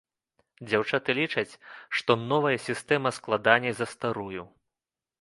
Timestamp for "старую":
3.97-4.43